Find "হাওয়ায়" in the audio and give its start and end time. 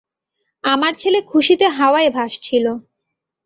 1.69-2.11